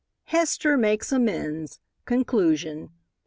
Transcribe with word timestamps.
HESTER 0.23 0.77
MAKES 0.77 1.11
AMENDS 1.13 1.79
CONCLUSION. 2.05 2.89